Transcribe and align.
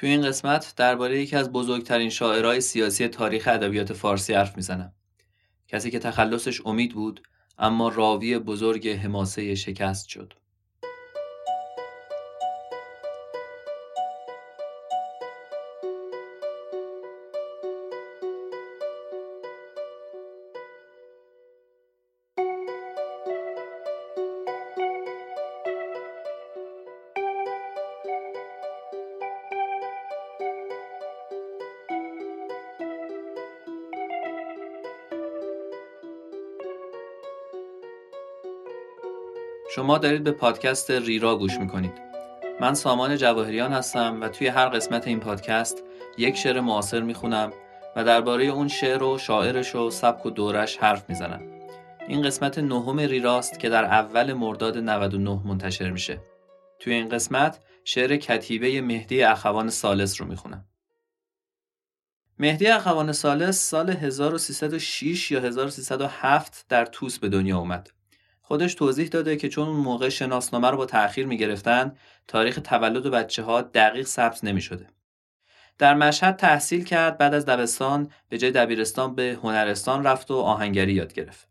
توی 0.00 0.08
این 0.10 0.22
قسمت 0.22 0.74
درباره 0.76 1.22
یکی 1.22 1.36
از 1.36 1.52
بزرگترین 1.52 2.10
شاعرای 2.10 2.60
سیاسی 2.60 3.08
تاریخ 3.08 3.48
ادبیات 3.52 3.92
فارسی 3.92 4.34
حرف 4.34 4.56
می‌زنم. 4.56 4.92
کسی 5.68 5.90
که 5.90 5.98
تخلصش 5.98 6.60
امید 6.66 6.94
بود 6.94 7.22
اما 7.58 7.88
راوی 7.88 8.38
بزرگ 8.38 8.88
حماسه 8.88 9.54
شکست 9.54 10.08
شد. 10.08 10.34
شما 39.74 39.98
دارید 39.98 40.24
به 40.24 40.32
پادکست 40.32 40.90
ریرا 40.90 41.36
گوش 41.36 41.58
می‌کنید. 41.58 41.92
من 42.60 42.74
سامان 42.74 43.16
جواهریان 43.16 43.72
هستم 43.72 44.20
و 44.20 44.28
توی 44.28 44.46
هر 44.46 44.68
قسمت 44.68 45.06
این 45.06 45.20
پادکست 45.20 45.82
یک 46.18 46.36
شعر 46.36 46.60
معاصر 46.60 47.00
می‌خونم 47.00 47.52
و 47.96 48.04
درباره 48.04 48.44
اون 48.44 48.68
شعر 48.68 49.02
و 49.02 49.18
شاعرش 49.18 49.74
و 49.74 49.90
سبک 49.90 50.26
و 50.26 50.30
دورش 50.30 50.76
حرف 50.76 51.08
می‌زنم. 51.08 51.42
این 52.08 52.22
قسمت 52.22 52.58
نهم 52.58 52.98
ریراست 53.00 53.58
که 53.58 53.68
در 53.68 53.84
اول 53.84 54.32
مرداد 54.32 54.78
99 54.78 55.40
منتشر 55.44 55.90
میشه. 55.90 56.20
توی 56.78 56.94
این 56.94 57.08
قسمت 57.08 57.58
شعر 57.84 58.16
کتیبه 58.16 58.80
مهدی 58.80 59.22
اخوان 59.22 59.70
سالس 59.70 60.20
رو 60.20 60.26
می‌خونم. 60.26 60.64
مهدی 62.38 62.66
اخوان 62.66 63.12
سالس 63.12 63.70
سال 63.70 63.90
1306 63.90 65.30
یا 65.30 65.40
1307 65.40 66.66
در 66.68 66.84
توس 66.84 67.18
به 67.18 67.28
دنیا 67.28 67.58
اومد. 67.58 67.90
خودش 68.50 68.74
توضیح 68.74 69.08
داده 69.08 69.36
که 69.36 69.48
چون 69.48 69.68
اون 69.68 69.76
موقع 69.76 70.08
شناسنامه 70.08 70.70
رو 70.70 70.76
با 70.76 70.86
تأخیر 70.86 71.26
می‌گرفتن 71.26 71.96
تاریخ 72.28 72.58
تولد 72.64 73.02
بچه 73.02 73.42
ها 73.42 73.62
دقیق 73.62 74.06
ثبت 74.06 74.44
نمی 74.44 74.60
شده. 74.60 74.86
در 75.78 75.94
مشهد 75.94 76.36
تحصیل 76.36 76.84
کرد 76.84 77.18
بعد 77.18 77.34
از 77.34 77.46
دبستان 77.46 78.10
به 78.28 78.38
جای 78.38 78.50
دبیرستان 78.50 79.14
به 79.14 79.38
هنرستان 79.42 80.04
رفت 80.04 80.30
و 80.30 80.34
آهنگری 80.34 80.92
یاد 80.92 81.12
گرفت. 81.12 81.48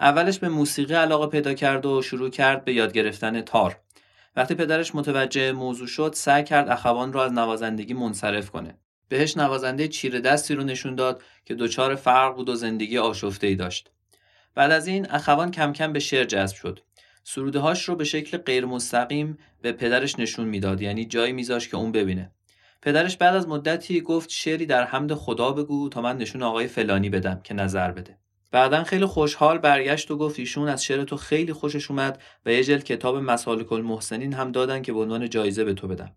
اولش 0.00 0.38
به 0.38 0.48
موسیقی 0.48 0.94
علاقه 0.94 1.26
پیدا 1.26 1.54
کرد 1.54 1.86
و 1.86 2.02
شروع 2.02 2.30
کرد 2.30 2.64
به 2.64 2.72
یاد 2.72 2.92
گرفتن 2.92 3.40
تار. 3.40 3.76
وقتی 4.36 4.54
پدرش 4.54 4.94
متوجه 4.94 5.52
موضوع 5.52 5.86
شد 5.86 6.12
سعی 6.14 6.44
کرد 6.44 6.68
اخوان 6.68 7.12
رو 7.12 7.20
از 7.20 7.32
نوازندگی 7.32 7.94
منصرف 7.94 8.50
کنه. 8.50 8.78
بهش 9.08 9.36
نوازنده 9.36 9.88
چیره 9.88 10.20
دستی 10.20 10.54
رو 10.54 10.64
نشون 10.64 10.94
داد 10.94 11.22
که 11.44 11.54
دچار 11.54 11.94
فرق 11.94 12.34
بود 12.34 12.48
و 12.48 12.54
زندگی 12.54 12.98
آشفته 12.98 13.46
ای 13.46 13.54
داشت. 13.54 13.90
بعد 14.54 14.70
از 14.70 14.86
این 14.86 15.10
اخوان 15.10 15.50
کم 15.50 15.72
کم 15.72 15.92
به 15.92 15.98
شعر 15.98 16.24
جذب 16.24 16.56
شد. 16.56 16.80
سروده 17.24 17.58
هاش 17.58 17.88
رو 17.88 17.96
به 17.96 18.04
شکل 18.04 18.38
غیر 18.38 18.64
مستقیم 18.64 19.38
به 19.62 19.72
پدرش 19.72 20.18
نشون 20.18 20.48
می‌داد 20.48 20.80
یعنی 20.80 21.04
جایی 21.04 21.32
میذاش 21.32 21.68
که 21.68 21.76
اون 21.76 21.92
ببینه. 21.92 22.32
پدرش 22.82 23.16
بعد 23.16 23.34
از 23.34 23.48
مدتی 23.48 24.00
گفت 24.00 24.30
شعری 24.30 24.66
در 24.66 24.84
حمد 24.84 25.14
خدا 25.14 25.52
بگو 25.52 25.88
تا 25.88 26.02
من 26.02 26.16
نشون 26.16 26.42
آقای 26.42 26.66
فلانی 26.66 27.10
بدم 27.10 27.40
که 27.44 27.54
نظر 27.54 27.90
بده. 27.90 28.18
بعدا 28.52 28.84
خیلی 28.84 29.06
خوشحال 29.06 29.58
برگشت 29.58 30.10
و 30.10 30.16
گفت 30.16 30.38
ایشون 30.38 30.68
از 30.68 30.84
شعر 30.84 31.04
تو 31.04 31.16
خیلی 31.16 31.52
خوشش 31.52 31.90
اومد 31.90 32.22
و 32.46 32.52
یه 32.52 32.64
جلد 32.64 32.84
کتاب 32.84 33.16
مسالک 33.16 33.72
المحسنین 33.72 34.32
هم 34.32 34.52
دادن 34.52 34.82
که 34.82 34.92
به 34.92 35.00
عنوان 35.00 35.30
جایزه 35.30 35.64
به 35.64 35.74
تو 35.74 35.88
بدم. 35.88 36.12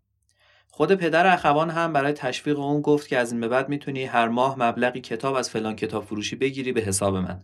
خود 0.70 0.96
پدر 0.96 1.34
اخوان 1.34 1.70
هم 1.70 1.94
برای 1.94 2.14
تشویق 2.14 2.60
اون 2.60 2.82
گفت 2.82 3.08
که 3.08 3.18
از 3.18 3.32
این 3.32 3.42
به 3.42 3.48
بعد 3.48 3.70
می‌تونی 3.70 4.06
هر 4.06 4.28
ماه 4.28 4.60
مبلغی 4.60 5.02
کتاب 5.02 5.36
از 5.36 5.50
فلان 5.50 5.76
کتاب 5.76 6.06
فروشی 6.06 6.36
بگیری 6.36 6.72
به 6.72 6.82
حساب 6.82 7.16
من. 7.16 7.44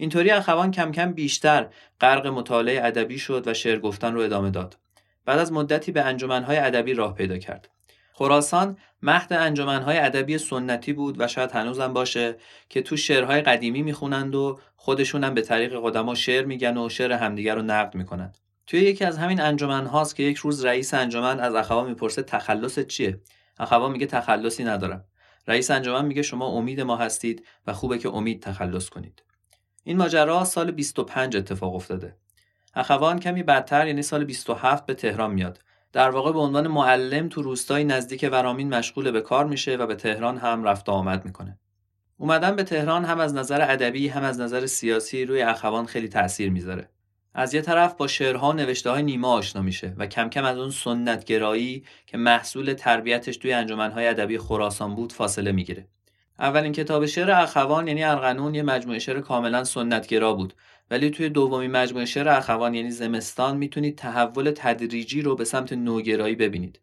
اینطوری 0.00 0.30
اخوان 0.30 0.70
کم 0.70 0.92
کم 0.92 1.12
بیشتر 1.12 1.66
غرق 2.00 2.26
مطالعه 2.26 2.84
ادبی 2.84 3.18
شد 3.18 3.48
و 3.48 3.54
شعر 3.54 3.78
گفتن 3.78 4.14
رو 4.14 4.20
ادامه 4.20 4.50
داد. 4.50 4.78
بعد 5.24 5.38
از 5.38 5.52
مدتی 5.52 5.92
به 5.92 6.02
انجمنهای 6.02 6.56
ادبی 6.58 6.94
راه 6.94 7.14
پیدا 7.14 7.38
کرد. 7.38 7.68
خراسان 8.12 8.76
مهد 9.02 9.32
انجمنهای 9.32 9.98
ادبی 9.98 10.38
سنتی 10.38 10.92
بود 10.92 11.20
و 11.20 11.28
شاید 11.28 11.50
هنوزم 11.50 11.92
باشه 11.92 12.36
که 12.68 12.82
تو 12.82 12.96
شعرهای 12.96 13.40
قدیمی 13.40 13.82
می‌خونند 13.82 14.34
و 14.34 14.58
خودشون 14.76 15.24
هم 15.24 15.34
به 15.34 15.42
طریق 15.42 15.80
قدما 15.82 16.14
شعر 16.14 16.44
میگن 16.44 16.76
و 16.76 16.88
شعر 16.88 17.12
همدیگر 17.12 17.54
رو 17.54 17.62
نقد 17.62 17.94
می‌کنند. 17.94 18.38
توی 18.66 18.80
یکی 18.80 19.04
از 19.04 19.18
همین 19.18 19.40
انجمن 19.40 19.86
هاست 19.86 20.16
که 20.16 20.22
یک 20.22 20.36
روز 20.36 20.64
رئیس 20.64 20.94
انجمن 20.94 21.40
از 21.40 21.54
اخوان 21.54 21.88
می‌پرسه 21.88 22.22
تخلصت 22.22 22.86
چیه؟ 22.86 23.20
اخوان 23.58 23.92
میگه 23.92 24.06
تخلصی 24.06 24.64
ندارم. 24.64 25.04
رئیس 25.48 25.70
انجمن 25.70 26.04
میگه 26.04 26.22
شما 26.22 26.46
امید 26.46 26.80
ما 26.80 26.96
هستید 26.96 27.46
و 27.66 27.72
خوبه 27.72 27.98
که 27.98 28.08
امید 28.08 28.42
تخلص 28.42 28.88
کنید. 28.88 29.22
این 29.90 29.98
ماجرا 29.98 30.44
سال 30.44 30.70
25 30.70 31.36
اتفاق 31.36 31.74
افتاده. 31.74 32.14
اخوان 32.74 33.20
کمی 33.20 33.42
بدتر 33.42 33.86
یعنی 33.86 34.02
سال 34.02 34.24
27 34.24 34.86
به 34.86 34.94
تهران 34.94 35.30
میاد. 35.30 35.60
در 35.92 36.10
واقع 36.10 36.32
به 36.32 36.38
عنوان 36.38 36.68
معلم 36.68 37.28
تو 37.28 37.42
روستای 37.42 37.84
نزدیک 37.84 38.28
ورامین 38.32 38.74
مشغول 38.74 39.10
به 39.10 39.20
کار 39.20 39.46
میشه 39.46 39.76
و 39.76 39.86
به 39.86 39.94
تهران 39.94 40.38
هم 40.38 40.64
رفت 40.64 40.88
و 40.88 40.92
آمد 40.92 41.24
می‌کنه. 41.24 41.58
اومدن 42.18 42.56
به 42.56 42.62
تهران 42.62 43.04
هم 43.04 43.20
از 43.20 43.34
نظر 43.34 43.70
ادبی 43.70 44.08
هم 44.08 44.22
از 44.22 44.40
نظر 44.40 44.66
سیاسی 44.66 45.24
روی 45.24 45.42
اخوان 45.42 45.86
خیلی 45.86 46.08
تاثیر 46.08 46.50
می‌ذاره. 46.50 46.88
از 47.34 47.54
یه 47.54 47.60
طرف 47.60 47.94
با 47.94 48.06
شعرها 48.06 48.52
نوشته 48.52 48.90
های 48.90 49.02
نیما 49.02 49.32
آشنا 49.32 49.62
میشه 49.62 49.94
و 49.96 50.06
کم 50.06 50.28
کم 50.28 50.44
از 50.44 50.58
اون 50.58 50.70
سنتگرایی 50.70 51.84
که 52.06 52.16
محصول 52.16 52.72
تربیتش 52.72 53.36
توی 53.36 53.52
انجمنهای 53.52 54.06
ادبی 54.06 54.38
خراسان 54.38 54.94
بود 54.94 55.12
فاصله 55.12 55.52
می‌گیره. 55.52 55.86
اولین 56.40 56.72
کتاب 56.72 57.06
شعر 57.06 57.30
اخوان 57.30 57.88
یعنی 57.88 58.04
ارغنون 58.04 58.54
یه 58.54 58.62
مجموعه 58.62 58.98
شعر 58.98 59.20
کاملا 59.20 59.64
سنتگرا 59.64 60.32
بود. 60.32 60.54
ولی 60.90 61.10
توی 61.10 61.28
دومین 61.28 61.70
مجموعه 61.70 62.04
شعر 62.04 62.28
اخوان 62.28 62.74
یعنی 62.74 62.90
زمستان 62.90 63.56
می‌تونید 63.56 63.98
تحول 63.98 64.52
تدریجی 64.56 65.22
رو 65.22 65.36
به 65.36 65.44
سمت 65.44 65.72
نوگرایی 65.72 66.34
ببینید. 66.34 66.80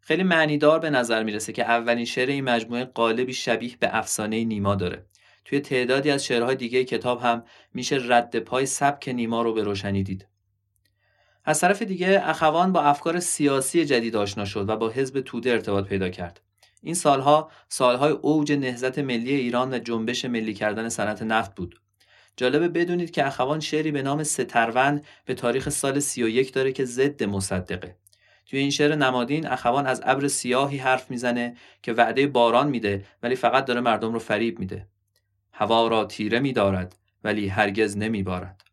خیلی 0.00 0.22
معنیدار 0.22 0.78
به 0.78 0.90
نظر 0.90 1.22
می‌رسه 1.22 1.52
که 1.52 1.64
اولین 1.64 2.04
شعر 2.04 2.28
این 2.28 2.44
مجموعه 2.44 2.84
قالبی 2.84 3.32
شبیه 3.32 3.76
به 3.80 3.96
افسانه 3.96 4.44
نیما 4.44 4.74
داره. 4.74 5.06
توی 5.44 5.60
تعدادی 5.60 6.10
از 6.10 6.24
شعرهای 6.24 6.56
دیگه 6.56 6.84
کتاب 6.84 7.20
هم 7.20 7.44
میشه 7.74 7.98
رد 8.02 8.38
پای 8.38 8.66
سبک 8.66 9.08
نیما 9.08 9.42
رو 9.42 9.52
به 9.52 9.62
روشنی 9.62 10.02
دید. 10.02 10.26
از 11.44 11.60
طرف 11.60 11.82
دیگه 11.82 12.22
اخوان 12.24 12.72
با 12.72 12.80
افکار 12.80 13.20
سیاسی 13.20 13.84
جدید 13.84 14.16
آشنا 14.16 14.44
شد 14.44 14.68
و 14.68 14.76
با 14.76 14.88
حزب 14.88 15.20
توده 15.20 15.50
ارتباط 15.50 15.84
پیدا 15.86 16.08
کرد. 16.08 16.40
این 16.82 16.94
سالها 16.94 17.50
سالهای 17.68 18.12
اوج 18.12 18.52
نهضت 18.52 18.98
ملی 18.98 19.34
ایران 19.34 19.74
و 19.74 19.78
جنبش 19.78 20.24
ملی 20.24 20.54
کردن 20.54 20.88
صنعت 20.88 21.22
نفت 21.22 21.54
بود. 21.54 21.80
جالبه 22.36 22.68
بدونید 22.68 23.10
که 23.10 23.26
اخوان 23.26 23.60
شعری 23.60 23.90
به 23.90 24.02
نام 24.02 24.22
سترون 24.22 25.02
به 25.24 25.34
تاریخ 25.34 25.68
سال 25.68 26.00
31 26.00 26.52
داره 26.52 26.72
که 26.72 26.84
ضد 26.84 27.24
مصدقه. 27.24 27.96
توی 28.46 28.58
این 28.58 28.70
شعر 28.70 28.94
نمادین 28.94 29.46
اخوان 29.46 29.86
از 29.86 30.02
ابر 30.04 30.28
سیاهی 30.28 30.78
حرف 30.78 31.10
می‌زنه 31.10 31.56
که 31.82 31.92
وعده 31.92 32.26
باران 32.26 32.68
میده 32.68 33.04
ولی 33.22 33.36
فقط 33.36 33.64
داره 33.64 33.80
مردم 33.80 34.12
رو 34.12 34.18
فریب 34.18 34.58
میده. 34.58 34.86
هوا 35.52 35.88
را 35.88 36.04
تیره 36.04 36.40
میدارد 36.40 36.96
ولی 37.24 37.48
هرگز 37.48 37.96
نمیبارد. 37.96 38.64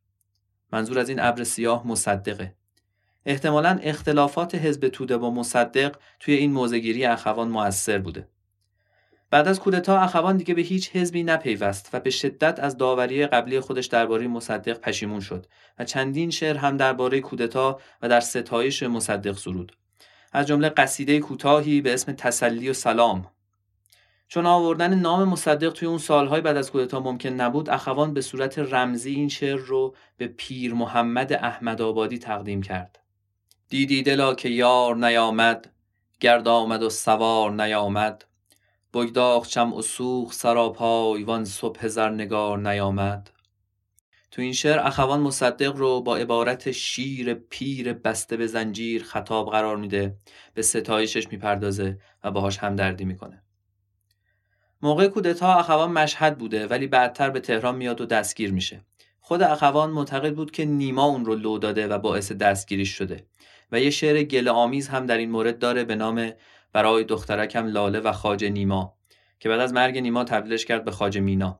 منظور 0.72 1.00
از 1.00 1.10
این 1.10 1.20
ابر 1.20 1.44
سیاه 1.44 1.88
مصدقه. 1.88 2.56
احتمالا 3.26 3.80
اختلافات 3.84 4.56
حزب 4.56 4.88
توده 4.88 5.18
با 5.18 5.32
مصدق 5.32 5.96
توی 6.20 6.34
این 6.34 6.52
موزگیری 6.52 7.06
اخوان 7.06 7.48
موثر 7.48 7.98
بوده. 7.98 8.28
بعد 9.30 9.48
از 9.48 9.60
کودتا 9.60 10.00
اخوان 10.00 10.38
دیگه 10.38 10.54
به 10.54 10.62
هیچ 10.62 10.96
حزبی 10.96 11.24
نپیوست 11.24 11.90
و 11.94 12.00
به 12.00 12.10
شدت 12.10 12.60
از 12.60 12.78
داوری 12.78 13.28
قبلی 13.28 13.60
خودش 13.60 13.86
درباره 13.86 14.28
مصدق 14.28 14.80
پشیمون 14.80 15.20
شد 15.20 15.46
و 15.80 15.86
چندین 15.86 16.30
شعر 16.30 16.58
هم 16.58 16.78
درباره 16.78 17.22
کودتا 17.22 17.80
و 18.02 18.10
در 18.10 18.20
ستایش 18.20 18.84
مصدق 18.84 19.38
سرود. 19.38 19.72
از 20.34 20.48
جمله 20.48 20.70
قصیده 20.70 21.20
کوتاهی 21.20 21.82
به 21.82 21.94
اسم 21.94 22.12
تسلی 22.12 22.70
و 22.70 22.74
سلام 22.74 23.28
چون 24.28 24.46
آوردن 24.46 24.94
نام 24.94 25.30
مصدق 25.30 25.70
توی 25.70 25.88
اون 25.88 25.98
سالهای 25.98 26.42
بعد 26.42 26.58
از 26.58 26.72
کودتا 26.72 27.00
ممکن 27.00 27.30
نبود 27.30 27.70
اخوان 27.70 28.14
به 28.14 28.22
صورت 28.22 28.60
رمزی 28.60 29.12
این 29.12 29.30
شعر 29.30 29.58
رو 29.58 29.96
به 30.18 30.28
پیر 30.28 30.74
محمد 30.74 31.34
احمد 31.34 31.82
آبادی 31.82 32.18
تقدیم 32.18 32.62
کرد 32.62 33.00
دیدی 33.74 34.04
دلا 34.04 34.36
که 34.36 34.50
یار 34.50 34.96
نیامد 34.96 35.72
گرد 36.20 36.48
آمد 36.48 36.84
و 36.84 36.90
سوار 36.90 37.52
نیامد. 37.52 38.26
بگداخ 38.94 39.48
چم 39.48 39.74
و 39.74 39.82
سوخ 39.82 40.34
سراپای 40.34 41.24
وان 41.24 41.46
صبح 41.46 41.88
زرنگار 41.88 42.70
نیامد. 42.70 43.30
تو 44.32 44.42
این 44.42 44.54
شعر 44.54 44.80
اخوان 44.80 45.20
مصدق 45.20 45.76
رو 45.76 46.02
با 46.02 46.18
عبارت 46.18 46.72
شیر 46.72 47.34
پیر 47.34 47.94
بسته 47.94 48.38
به 48.38 48.48
زنجیر 48.48 49.04
خطاب 49.04 49.52
قرار 49.52 49.78
میده 49.78 50.18
به 50.54 50.62
ستایشش 50.62 51.28
می‌پردازه 51.32 52.00
و 52.24 52.32
باهاش 52.32 52.58
همدردی 52.58 53.06
می‌کنه. 53.06 53.44
موقع 54.82 55.08
کودتا 55.08 55.54
اخوان 55.54 55.92
مشهد 55.92 56.38
بوده 56.38 56.68
ولی 56.68 56.88
بعدتر 56.88 57.30
به 57.30 57.40
تهران 57.40 57.76
میاد 57.76 58.02
و 58.02 58.06
دستگیر 58.06 58.52
میشه. 58.52 58.86
خود 59.20 59.42
اخوان 59.42 59.90
معتقد 59.90 60.36
بود 60.36 60.52
که 60.52 60.66
نیما 60.66 61.06
اون 61.06 61.26
رو 61.26 61.36
لو 61.36 61.58
داده 61.58 61.88
و 61.88 61.98
باعث 61.98 62.32
دستگیریش 62.32 62.90
شده. 62.90 63.26
و 63.74 63.80
یه 63.80 63.90
شعر 63.90 64.24
گل 64.24 64.48
آمیز 64.48 64.88
هم 64.88 65.06
در 65.06 65.18
این 65.18 65.32
مورد 65.32 65.60
داره 65.60 65.84
به 65.84 65.96
نام 65.96 66.32
برای 66.74 67.04
دخترکم 67.04 67.68
لاله 67.68 68.00
و 68.00 68.12
خاج 68.12 68.46
نیما 68.46 68.98
که 69.40 69.50
بعد 69.50 69.60
از 69.60 69.74
مرگ 69.74 69.98
نیما 69.98 70.24
تبدیلش 70.24 70.66
کرد 70.66 70.86
به 70.86 70.92
خاج 70.92 71.18
مینا. 71.18 71.60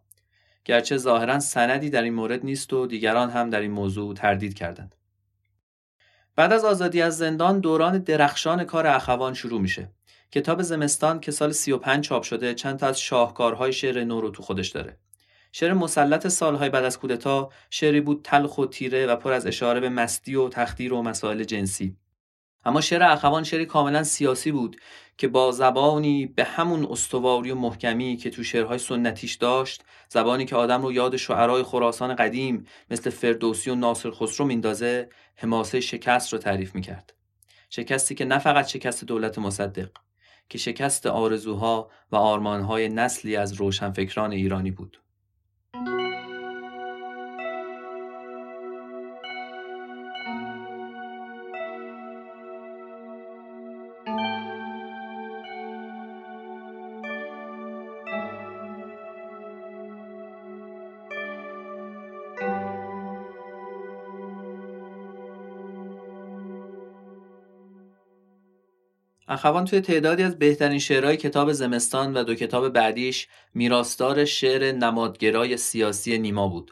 گرچه 0.66 0.98
ظاهرا 0.98 1.40
سندی 1.40 1.90
در 1.90 2.02
این 2.02 2.14
مورد 2.14 2.46
نیست 2.46 2.74
و 2.74 2.88
دیگران 2.88 3.30
هم 3.30 3.50
در 3.50 3.60
این 3.60 3.72
موضوع 3.72 4.14
تردید 4.14 4.54
کردند. 4.54 4.96
بعد 6.36 6.54
از 6.54 6.66
آزادی 6.66 7.02
از 7.02 7.18
زندان 7.18 7.60
دوران 7.60 7.98
درخشان 7.98 8.64
کار 8.64 8.88
اخوان 8.88 9.34
شروع 9.34 9.62
میشه. 9.62 9.92
کتاب 10.32 10.62
زمستان 10.62 11.20
که 11.20 11.32
سال 11.32 11.52
35 11.52 12.04
چاپ 12.04 12.24
شده 12.24 12.54
چند 12.54 12.80
تا 12.80 12.88
از 12.88 13.00
شاهکارهای 13.00 13.74
شعر 13.74 14.04
نو 14.04 14.22
رو 14.22 14.30
تو 14.30 14.44
خودش 14.44 14.70
داره. 14.70 14.98
شعر 15.52 15.74
مسلط 15.74 16.28
سالهای 16.28 16.70
بعد 16.70 16.86
از 16.86 17.00
کودتا 17.00 17.50
شعری 17.70 18.02
بود 18.02 18.22
تلخ 18.24 18.58
و 18.58 18.66
تیره 18.66 19.08
و 19.08 19.16
پر 19.16 19.32
از 19.32 19.48
اشاره 19.48 19.80
به 19.80 19.90
مستی 19.90 20.36
و 20.36 20.50
تخدیر 20.50 20.94
و 20.94 21.02
مسائل 21.02 21.44
جنسی. 21.44 21.98
اما 22.66 22.82
شعر 22.82 23.04
اخوان 23.04 23.44
شعری 23.44 23.66
کاملا 23.66 24.04
سیاسی 24.04 24.52
بود 24.52 24.78
که 25.18 25.28
با 25.28 25.52
زبانی 25.52 26.26
به 26.26 26.44
همون 26.44 26.88
استواری 26.92 27.52
و 27.52 27.56
محکمی 27.56 28.18
که 28.18 28.30
تو 28.30 28.44
شعرهای 28.44 28.78
سنتیش 28.78 29.36
داشت 29.36 29.84
زبانی 30.10 30.46
که 30.46 30.56
آدم 30.56 30.82
رو 30.82 30.92
یاد 30.92 31.18
شعرهای 31.18 31.64
خراسان 31.64 32.16
قدیم 32.16 32.66
مثل 32.92 33.10
فردوسی 33.10 33.70
و 33.70 33.76
ناصر 33.76 34.12
خسرو 34.12 34.46
میندازه 34.46 35.10
حماسه 35.36 35.80
شکست 35.80 36.34
رو 36.34 36.40
تعریف 36.40 36.76
می‌کرد. 36.76 37.14
شکستی 37.70 38.16
که 38.16 38.26
نه 38.26 38.40
فقط 38.40 38.68
شکست 38.68 39.04
دولت 39.04 39.40
مصدق 39.40 39.90
که 40.50 40.58
شکست 40.58 41.06
آرزوها 41.06 41.90
و 42.12 42.16
آرمانهای 42.16 42.90
نسلی 42.90 43.36
از 43.36 43.54
روشنفکران 43.54 44.32
ایرانی 44.32 44.72
بود. 44.72 45.02
اخوان 69.34 69.66
توی 69.66 69.82
تعدادی 69.82 70.24
از 70.24 70.40
بهترین 70.40 70.80
شعرهای 70.80 71.18
کتاب 71.18 71.52
زمستان 71.52 72.14
و 72.14 72.24
دو 72.24 72.36
کتاب 72.36 72.70
بعدیش 72.70 73.28
میراستار 73.54 74.26
شعر 74.26 74.72
نمادگرای 74.72 75.58
سیاسی 75.58 76.18
نیما 76.18 76.48
بود. 76.48 76.72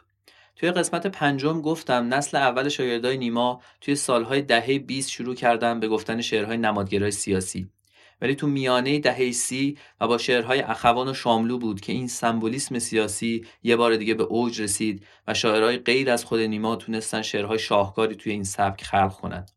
توی 0.56 0.70
قسمت 0.70 1.06
پنجم 1.06 1.60
گفتم 1.60 2.14
نسل 2.14 2.36
اول 2.36 2.68
شاگردای 2.68 3.18
نیما 3.18 3.62
توی 3.80 3.94
سالهای 3.94 4.42
دهه 4.42 4.78
20 4.78 5.10
شروع 5.10 5.34
کردن 5.34 5.80
به 5.80 5.88
گفتن 5.88 6.20
شعرهای 6.20 6.56
نمادگرای 6.56 7.10
سیاسی. 7.10 7.70
ولی 8.20 8.34
تو 8.34 8.46
میانه 8.46 8.98
دهه 8.98 9.32
سی 9.32 9.78
و 10.00 10.08
با 10.08 10.18
شعرهای 10.18 10.60
اخوان 10.60 11.08
و 11.08 11.14
شاملو 11.14 11.58
بود 11.58 11.80
که 11.80 11.92
این 11.92 12.08
سمبولیسم 12.08 12.78
سیاسی 12.78 13.46
یه 13.62 13.76
بار 13.76 13.96
دیگه 13.96 14.14
به 14.14 14.22
اوج 14.22 14.62
رسید 14.62 15.06
و 15.28 15.34
شاعرهای 15.34 15.76
غیر 15.76 16.10
از 16.10 16.24
خود 16.24 16.40
نیما 16.40 16.76
تونستن 16.76 17.22
شعرهای 17.22 17.58
شاهکاری 17.58 18.16
توی 18.16 18.32
این 18.32 18.44
سبک 18.44 18.84
خلق 18.84 19.12
کنند. 19.12 19.50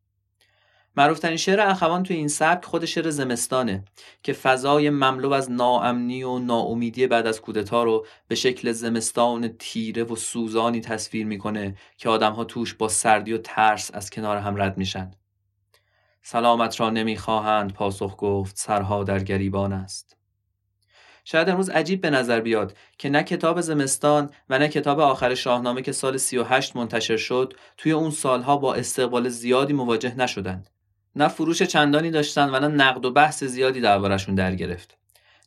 معروفترین 0.98 1.38
شعر 1.38 1.60
اخوان 1.60 2.04
توی 2.04 2.16
این 2.16 2.28
سبک 2.28 2.66
خود 2.66 2.86
شعر 2.86 3.10
زمستانه 3.10 3.84
که 4.24 4.34
فضای 4.34 4.90
مملو 4.90 5.34
از 5.34 5.52
ناامنی 5.52 6.24
و 6.24 6.40
ناامیدی 6.40 7.08
بعد 7.08 7.28
از 7.28 7.42
کودتا 7.42 7.84
رو 7.84 8.06
به 8.28 8.36
شکل 8.36 8.72
زمستان 8.72 9.48
تیره 9.60 10.04
و 10.04 10.16
سوزانی 10.16 10.82
تصویر 10.82 11.26
می‌کنه 11.26 11.76
که 11.98 12.10
آدمها 12.10 12.44
توش 12.44 12.74
با 12.74 12.88
سردی 12.88 13.34
و 13.34 13.38
ترس 13.38 13.92
از 13.94 14.10
کنار 14.10 14.38
هم 14.38 14.62
رد 14.62 14.78
میشن. 14.78 15.12
سلامت 16.22 16.80
را 16.80 16.90
نمی‌خواهند 16.90 17.74
پاسخ 17.74 18.16
گفت 18.18 18.58
سرها 18.58 19.04
در 19.04 19.20
گریبان 19.20 19.74
است. 19.74 20.18
شاید 21.28 21.50
امروز 21.50 21.70
عجیب 21.70 22.02
به 22.02 22.10
نظر 22.10 22.40
بیاد 22.40 22.78
که 22.98 23.10
نه 23.10 23.24
کتاب 23.24 23.62
زمستان 23.62 24.30
و 24.50 24.60
نه 24.60 24.68
کتاب 24.68 25.00
آخر 25.00 25.36
شاهنامه 25.36 25.82
که 25.82 25.92
سال 25.92 26.18
38 26.18 26.76
منتشر 26.76 27.18
شد 27.18 27.54
توی 27.78 27.92
اون 27.92 28.12
سالها 28.12 28.58
با 28.58 28.76
استقبال 28.76 29.30
زیادی 29.30 29.74
مواجه 29.74 30.16
نشدند. 30.16 30.70
نه 31.16 31.28
فروش 31.28 31.64
چندانی 31.64 32.12
داشتن 32.12 32.50
و 32.50 32.60
نه 32.60 32.68
نقد 32.68 33.06
و 33.06 33.12
بحث 33.12 33.44
زیادی 33.44 33.82
دربارشون 33.82 34.36
در 34.36 34.56
گرفت. 34.56 34.98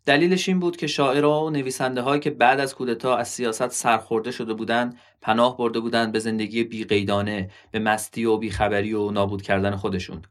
دلیلش 0.06 0.48
این 0.48 0.60
بود 0.60 0.76
که 0.76 0.86
شاعرها 0.86 1.44
و 1.44 1.50
نویسنده 1.50 2.00
هایی 2.00 2.20
که 2.20 2.30
بعد 2.30 2.60
از 2.60 2.74
کودتا 2.74 3.16
از 3.16 3.28
سیاست 3.28 3.68
سرخورده 3.68 4.30
شده 4.30 4.54
بودند 4.54 4.98
پناه 5.22 5.56
برده 5.56 5.80
بودند 5.80 6.12
به 6.12 6.18
زندگی 6.18 6.64
بیقیدانه 6.64 7.50
به 7.70 7.78
مستی 7.78 8.24
و 8.24 8.36
بیخبری 8.36 8.94
و 8.94 9.10
نابود 9.10 9.42
کردن 9.42 9.76
خودشون. 9.76 10.22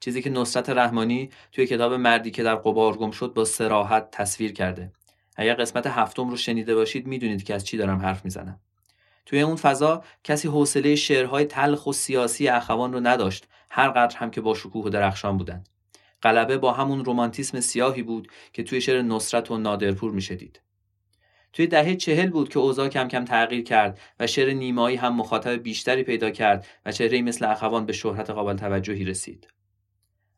چیزی 0.00 0.22
که 0.22 0.30
نصرت 0.30 0.70
رحمانی 0.70 1.30
توی 1.52 1.66
کتاب 1.66 1.92
مردی 1.92 2.30
که 2.30 2.42
در 2.42 2.54
قبار 2.54 2.96
گم 2.96 3.10
شد 3.10 3.32
با 3.34 3.44
سراحت 3.44 4.10
تصویر 4.10 4.52
کرده. 4.52 4.92
اگر 5.36 5.54
قسمت 5.54 5.86
هفتم 5.86 6.30
رو 6.30 6.36
شنیده 6.36 6.74
باشید 6.74 7.06
می‌دونید 7.06 7.44
که 7.44 7.54
از 7.54 7.64
چی 7.64 7.76
دارم 7.76 7.98
حرف 7.98 8.24
می‌زنم. 8.24 8.60
توی 9.30 9.40
اون 9.40 9.56
فضا 9.56 10.04
کسی 10.24 10.48
حوصله 10.48 10.96
شعرهای 10.96 11.44
تلخ 11.44 11.86
و 11.86 11.92
سیاسی 11.92 12.48
اخوان 12.48 12.92
رو 12.92 13.00
نداشت 13.00 13.48
هر 13.70 13.88
قدر 13.88 14.16
هم 14.16 14.30
که 14.30 14.40
با 14.40 14.54
شکوه 14.54 14.86
و 14.86 14.88
درخشان 14.88 15.38
بودند 15.38 15.68
غلبه 16.22 16.58
با 16.58 16.72
همون 16.72 17.04
رومانتیسم 17.04 17.60
سیاهی 17.60 18.02
بود 18.02 18.28
که 18.52 18.62
توی 18.62 18.80
شعر 18.80 19.02
نصرت 19.02 19.50
و 19.50 19.58
نادرپور 19.58 20.12
می‌شدید 20.12 20.60
توی 21.52 21.66
دهه 21.66 21.96
چهل 21.96 22.30
بود 22.30 22.48
که 22.48 22.58
اوضاع 22.58 22.88
کم 22.88 23.08
کم 23.08 23.24
تغییر 23.24 23.64
کرد 23.64 24.00
و 24.20 24.26
شعر 24.26 24.52
نیمایی 24.52 24.96
هم 24.96 25.16
مخاطب 25.16 25.62
بیشتری 25.62 26.02
پیدا 26.02 26.30
کرد 26.30 26.66
و 26.86 26.92
چهره 26.92 27.22
مثل 27.22 27.44
اخوان 27.44 27.86
به 27.86 27.92
شهرت 27.92 28.30
قابل 28.30 28.56
توجهی 28.56 29.04
رسید. 29.04 29.48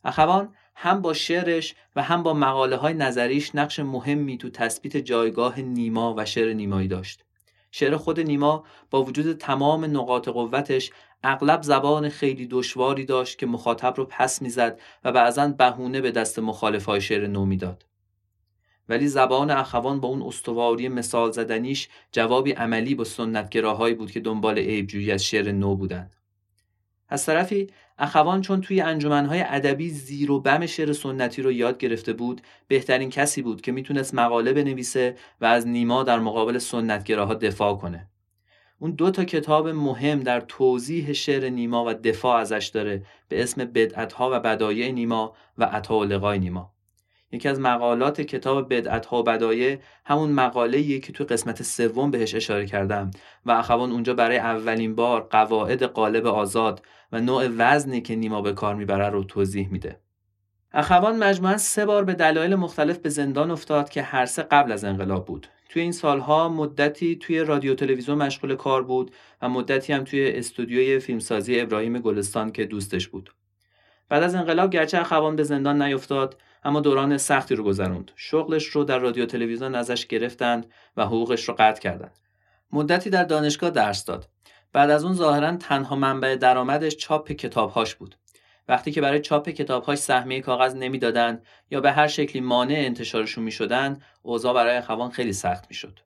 اخوان 0.05 0.55
هم 0.75 1.03
با 1.03 1.13
شعرش 1.13 1.75
و 1.97 2.03
هم 2.03 2.23
با 2.23 2.35
مقاله 2.35 2.77
های 2.77 2.95
نظریش 2.95 3.55
نقش 3.55 3.81
مهمی 3.81 4.39
تو 4.39 4.51
تثبیت 4.51 4.97
جایگاه 4.97 5.61
نیما 5.61 6.15
و 6.19 6.25
شعر 6.25 6.53
نیمایی 6.53 6.89
داشت. 6.89 7.25
شعر 7.75 7.97
خود 7.97 8.21
نیما 8.21 8.65
با 8.91 9.03
وجود 9.03 9.37
تمام 9.37 9.85
نقاط 9.85 10.29
قوتش 10.29 10.91
اغلب 11.23 11.63
زبان 11.63 12.09
خیلی 12.09 12.47
دشواری 12.47 13.05
داشت 13.05 13.39
که 13.39 13.47
مخاطب 13.47 13.95
رو 13.97 14.05
پس 14.05 14.43
می‌زد 14.43 14.81
و 15.05 15.13
بعضا 15.13 15.49
بهونه 15.49 16.01
به 16.01 16.11
دست 16.11 16.39
مخالفای 16.39 17.01
شعر 17.01 17.27
نو 17.27 17.45
می‌داد. 17.45 17.87
ولی 18.89 19.09
زبان 19.09 19.51
اخوان 19.51 20.01
با 20.01 20.09
اون 20.09 20.23
استواری 20.23 20.89
مثال 20.89 21.31
زدنیش 21.31 21.89
جوابی 22.13 22.53
عملی 22.53 22.95
با 22.95 23.05
سنتگراهایی 23.05 23.95
بود 23.95 24.11
که 24.11 24.21
دنبال 24.21 24.59
عیبجویی 24.59 25.13
از 25.13 25.25
شعر 25.25 25.53
نو 25.53 25.77
بودند. 25.77 26.17
از 27.09 27.27
طرفی 27.27 27.71
اخوان 28.03 28.41
چون 28.41 28.61
توی 28.61 28.81
انجمنهای 28.81 29.45
ادبی 29.47 29.91
زیر 29.91 30.31
و 30.31 30.41
بم 30.41 30.67
شعر 30.67 30.93
سنتی 30.93 31.43
رو 31.43 31.53
یاد 31.53 31.79
گرفته 31.79 32.13
بود 32.13 32.41
بهترین 32.69 33.11
کسی 33.11 33.43
بود 33.43 33.61
که 33.61 33.73
می‌تونست 33.73 34.15
مقاله 34.15 34.53
بنویسه 34.53 35.17
و 35.41 35.45
از 35.45 35.67
نیما 35.67 36.03
در 36.03 36.19
مقابل 36.19 36.59
سنتگراها 36.59 37.35
دفاع 37.35 37.77
کنه. 37.77 38.09
اون 38.79 38.91
دو 38.91 39.11
تا 39.11 39.25
کتاب 39.25 39.69
مهم 39.69 40.21
در 40.21 40.41
توضیح 40.41 41.13
شعر 41.13 41.49
نیما 41.49 41.85
و 41.85 41.95
دفاع 41.95 42.41
ازش 42.41 42.71
داره 42.75 43.03
به 43.29 43.43
اسم 43.43 43.65
بدعتها 43.65 44.31
و 44.33 44.41
بدایع 44.41 44.93
نیما 44.93 45.35
و 45.59 45.65
عطا 45.65 45.99
و 45.99 46.33
نیما. 46.33 46.73
یکی 47.33 47.49
از 47.49 47.61
مقالات 47.61 48.21
کتاب 48.21 48.75
بدعتها 48.75 49.21
و 49.21 49.23
بدایع 49.23 49.79
همون 50.05 50.33
مقاله 50.33 50.99
که 50.99 51.13
تو 51.13 51.25
قسمت 51.25 51.63
سوم 51.63 52.11
بهش 52.11 52.35
اشاره 52.35 52.67
کردم 52.67 53.11
و 53.47 53.51
اخوان 53.51 53.93
اونجا 53.93 54.15
برای 54.15 54.39
اولین 54.39 54.95
بار 54.95 55.21
قواعد 55.21 55.83
قالب 55.83 56.27
آزاد 56.27 56.83
و 57.13 57.21
نوع 57.21 57.49
وزنی 57.59 58.01
که 58.01 58.17
نیما 58.17 58.43
به 58.43 58.53
کار 58.53 58.75
می‌بره 58.75 59.09
رو 59.09 59.25
توضیح 59.25 59.69
میده. 59.69 60.01
اخوان 60.73 61.19
مجموعا 61.19 61.57
سه 61.57 61.87
بار 61.87 62.05
به 62.05 62.15
دلایل 62.15 62.55
مختلف 62.55 62.99
به 62.99 63.09
زندان 63.09 63.51
افتاد 63.51 63.89
که 63.89 64.03
هر 64.03 64.27
سه 64.27 64.43
قبل 64.43 64.73
از 64.73 64.85
انقلاب 64.85 65.25
بود. 65.25 65.47
توی 65.69 65.83
این 65.83 65.93
سالها 65.93 66.49
مدتی 66.49 67.17
توی 67.17 67.39
رادیو 67.39 67.75
تلویزیون 67.75 68.19
مشغول 68.19 68.55
کار 68.55 68.83
بود 68.83 69.11
و 69.43 69.49
مدتی 69.49 69.93
هم 69.93 70.05
توی 70.05 70.31
استودیوی 70.31 70.99
فیلمسازی 70.99 71.61
ابراهیم 71.61 71.99
گلستان 71.99 72.53
که 72.53 72.65
دوستش 72.65 73.09
بود. 73.09 73.35
بعد 74.09 74.23
از 74.23 74.35
انقلاب 74.35 74.71
گرچه 74.71 74.99
اخوان 74.99 75.37
به 75.37 75.43
زندان 75.43 75.83
نیفتاد 75.83 76.37
اما 76.65 76.81
دوران 76.81 77.19
سختی 77.19 77.55
رو 77.55 77.65
گذروند. 77.65 78.11
شغلش 78.17 78.67
رو 78.67 78.85
در 78.85 78.99
رادیو 78.99 79.27
تلویزیون 79.27 79.75
ازش 79.75 80.07
گرفتند 80.07 80.67
و 80.97 81.05
حقوقش 81.05 81.49
رو 81.49 81.55
قطع 81.59 81.81
کردند. 81.81 82.19
مدتی 82.73 83.11
در 83.11 83.25
دانشگاه 83.25 83.71
درس 83.71 84.05
داد. 84.05 84.29
بعد 84.73 84.91
از 84.91 85.05
اون 85.05 85.15
ظاهرا 85.15 85.57
تنها 85.57 85.97
منبع 85.97 86.37
درآمدش 86.37 86.97
چاپ 86.97 87.33
کتابهاش 87.33 87.95
بود. 87.95 88.17
وقتی 88.69 88.93
که 88.93 89.01
برای 89.01 89.21
چاپ 89.21 89.49
کتابهاش 89.49 89.99
سهمیه 89.99 90.41
کاغذ 90.41 90.75
نمی‌دادند 90.75 91.47
یا 91.71 91.81
به 91.81 91.93
هر 91.93 92.07
شکلی 92.07 92.43
مانع 92.43 92.75
انتشارشون 92.75 93.45
می‌شدند 93.45 94.03
اوضاع 94.23 94.55
برای 94.55 94.77
اخوان 94.77 95.11
خیلی 95.11 95.33
سخت 95.33 95.65
می‌شد. 95.69 96.01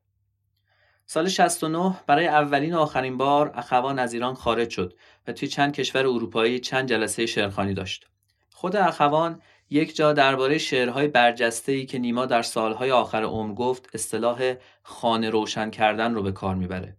سال 1.05 1.27
69 1.27 1.95
برای 2.07 2.27
اولین 2.27 2.73
و 2.73 2.79
آخرین 2.79 3.17
بار 3.17 3.51
اخوان 3.55 3.99
از 3.99 4.13
ایران 4.13 4.33
خارج 4.33 4.69
شد 4.69 4.93
و 5.27 5.33
توی 5.33 5.47
چند 5.47 5.73
کشور 5.73 6.07
اروپایی 6.07 6.59
چند 6.59 6.89
جلسه 6.89 7.25
شعرخوانی 7.25 7.73
داشت. 7.73 8.07
خود 8.51 8.75
اخوان 8.75 9.41
یک 9.69 9.95
جا 9.95 10.13
درباره 10.13 10.57
شعرهای 10.57 11.07
برجسته 11.07 11.85
که 11.85 11.99
نیما 11.99 12.25
در 12.25 12.41
سالهای 12.41 12.91
آخر 12.91 13.23
عمر 13.23 13.53
گفت 13.53 13.89
اصطلاح 13.93 14.53
خانه 14.83 15.29
روشن 15.29 15.69
کردن 15.69 16.13
رو 16.13 16.23
به 16.23 16.31
کار 16.31 16.55
می‌بره. 16.55 16.97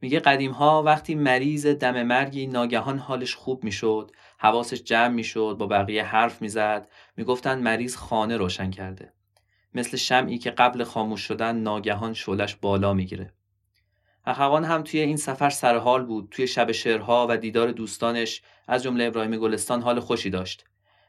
میگه 0.00 0.20
قدیم 0.20 0.50
ها 0.50 0.82
وقتی 0.82 1.14
مریض 1.14 1.66
دم 1.66 2.02
مرگی 2.02 2.46
ناگهان 2.46 2.98
حالش 2.98 3.34
خوب 3.34 3.64
می‌شد 3.64 4.10
حواسش 4.38 4.82
جمع 4.82 5.14
می‌شد 5.14 5.56
با 5.58 5.66
بقیه 5.66 6.04
حرف 6.04 6.42
می‌زد 6.42 6.88
می‌گفتند 7.16 7.62
مریض 7.62 7.96
خانه 7.96 8.36
روشن 8.36 8.70
کرده. 8.70 9.12
مثل 9.74 9.96
شمعی 9.96 10.38
که 10.38 10.50
قبل 10.50 10.84
خاموش 10.84 11.20
شدن 11.20 11.56
ناگهان 11.56 12.14
شولش 12.14 12.56
بالا 12.56 12.92
می‌گیره. 12.92 13.32
اخوان 14.26 14.64
هم 14.64 14.82
توی 14.82 15.00
این 15.00 15.16
سفر 15.16 15.50
سرحال 15.50 16.04
بود 16.04 16.28
توی 16.30 16.46
شب 16.46 16.72
شعرها 16.72 17.26
و 17.30 17.36
دیدار 17.36 17.72
دوستانش 17.72 18.42
از 18.68 18.82
جمله 18.82 19.04
ابراهیم 19.04 19.36
گلستان 19.36 19.82
حال 19.82 20.00
خوشی 20.00 20.30
داشت. 20.30 20.64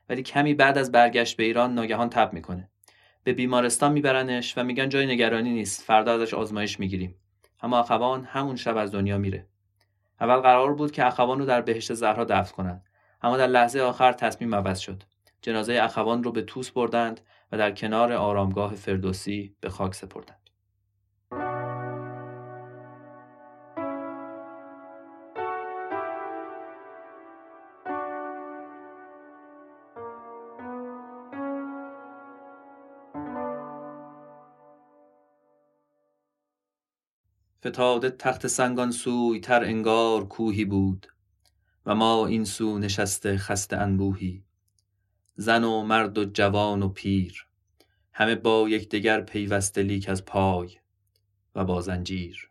ولی 0.09 0.23
کمی 0.23 0.53
بعد 0.53 0.77
از 0.77 0.91
برگشت 0.91 1.37
به 1.37 1.43
ایران 1.43 1.73
ناگهان 1.73 2.09
تب 2.09 2.33
می‌کنه. 2.33 2.69
به 3.23 3.33
بیمارستان 3.33 3.91
میبرنش 3.91 4.57
و 4.57 4.63
میگن 4.63 4.89
جای 4.89 5.05
نگرانی 5.05 5.49
نیست 5.49 5.81
فردا 5.81 6.13
ازش 6.13 6.33
آزمایش 6.33 6.79
می‌گیریم. 6.79 7.15
اما 7.61 7.79
اخوان 7.79 8.23
همون 8.23 8.55
شب 8.55 8.77
از 8.77 8.91
دنیا 8.91 9.17
میره. 9.17 9.47
اول 10.21 10.35
قرار 10.35 10.73
بود 10.73 10.91
که 10.91 11.05
اخوان 11.05 11.39
رو 11.39 11.45
در 11.45 11.61
بهشت 11.61 11.93
زهرا 11.93 12.23
دفن 12.23 12.55
کنند 12.55 12.83
اما 13.21 13.37
در 13.37 13.47
لحظه 13.47 13.79
آخر 13.79 14.11
تصمیم 14.11 14.55
عوض 14.55 14.79
شد. 14.79 15.03
جنازه 15.41 15.79
اخوان 15.81 16.23
رو 16.23 16.31
به 16.31 16.41
توس 16.41 16.71
بردند 16.71 17.21
و 17.51 17.57
در 17.57 17.71
کنار 17.71 18.13
آرامگاه 18.13 18.75
فردوسی 18.75 19.55
به 19.59 19.69
خاک 19.69 19.95
سپردند. 19.95 20.38
فتاده 37.69 38.09
تخت 38.09 38.47
سنگان 38.47 38.91
سوی 38.91 39.39
تر 39.39 39.63
انگار 39.63 40.27
کوهی 40.27 40.65
بود 40.65 41.07
و 41.85 41.95
ما 41.95 42.27
این 42.27 42.45
سو 42.45 42.79
نشسته 42.79 43.37
خسته 43.37 43.77
انبوهی 43.77 44.43
زن 45.35 45.63
و 45.63 45.83
مرد 45.83 46.17
و 46.17 46.25
جوان 46.25 46.83
و 46.83 46.89
پیر 46.89 47.45
همه 48.13 48.35
با 48.35 48.69
یکدیگر 48.69 49.21
پیوسته 49.21 49.83
لیک 49.83 50.09
از 50.09 50.25
پای 50.25 50.69
و 51.55 51.63
با 51.63 51.81
زنجیر. 51.81 52.49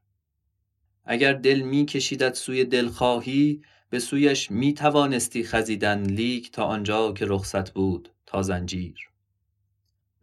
اگر 1.04 1.32
دل 1.32 1.60
می 1.60 1.86
کشیدت 1.86 2.34
سوی 2.34 2.64
دلخواهی 2.64 3.62
به 3.90 3.98
سویش 3.98 4.50
می 4.50 4.74
توانستی 4.74 5.44
خزیدن 5.44 6.02
لیک 6.02 6.52
تا 6.52 6.64
آنجا 6.64 7.12
که 7.12 7.26
رخصت 7.28 7.70
بود 7.70 8.08
تا 8.26 8.42
زنجیر. 8.42 9.10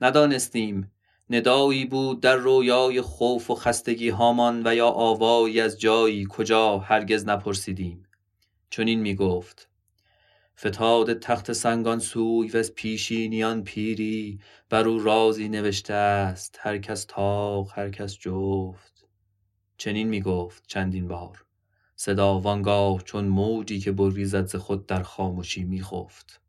ندانستیم 0.01 0.91
ندایی 1.29 1.85
بود 1.85 2.19
در 2.21 2.35
رویای 2.35 3.01
خوف 3.01 3.51
و 3.51 3.55
خستگی 3.55 4.09
هامان 4.09 4.67
و 4.67 4.75
یا 4.75 4.87
آوایی 4.87 5.61
از 5.61 5.79
جایی 5.79 6.27
کجا 6.29 6.77
هرگز 6.77 7.25
نپرسیدیم. 7.25 8.05
چنین 8.69 8.99
می 8.99 9.15
گفت 9.15 9.69
فتاد 10.59 11.19
تخت 11.19 11.53
سنگان 11.53 11.99
سوی 11.99 12.49
و 12.49 12.57
از 12.57 12.75
پیشینیان 12.75 13.63
پیری 13.63 14.39
بر 14.69 14.87
او 14.87 14.99
رازی 14.99 15.49
نوشته 15.49 15.93
است 15.93 16.57
هر 16.61 16.77
کس 16.77 17.05
تاق 17.05 17.71
هر 17.75 17.89
کس 17.89 18.17
جفت. 18.17 19.07
چنین 19.77 20.07
می 20.07 20.21
گفت 20.21 20.63
چندین 20.67 21.07
بار. 21.07 21.45
صدا 21.95 22.39
وانگاه 22.39 23.03
چون 23.03 23.25
موجی 23.25 23.79
که 23.79 23.91
بریزد 23.91 24.45
ز 24.45 24.55
خود 24.55 24.85
در 24.87 25.03
خاموشی 25.03 25.63
می 25.63 25.83
خفت. 25.83 26.41